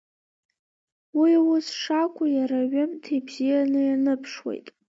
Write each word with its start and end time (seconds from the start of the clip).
Уи 1.19 1.31
ус 1.53 1.65
шакәу 1.81 2.25
иара 2.37 2.59
аҩымҭа 2.63 3.11
ибзианы 3.17 3.81
ианыԥшуеит. 3.85 4.67